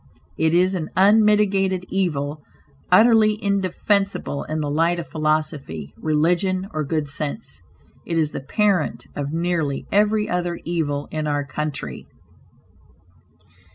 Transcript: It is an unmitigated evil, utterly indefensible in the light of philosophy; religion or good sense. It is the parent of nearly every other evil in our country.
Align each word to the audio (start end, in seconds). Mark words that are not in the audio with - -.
It 0.35 0.55
is 0.55 0.73
an 0.73 0.89
unmitigated 0.97 1.85
evil, 1.89 2.41
utterly 2.91 3.37
indefensible 3.39 4.43
in 4.45 4.59
the 4.59 4.67
light 4.71 4.97
of 4.97 5.05
philosophy; 5.07 5.93
religion 5.95 6.67
or 6.73 6.83
good 6.83 7.07
sense. 7.07 7.61
It 8.03 8.17
is 8.17 8.31
the 8.31 8.41
parent 8.41 9.05
of 9.15 9.31
nearly 9.31 9.85
every 9.91 10.27
other 10.27 10.59
evil 10.65 11.07
in 11.11 11.27
our 11.27 11.45
country. 11.45 12.07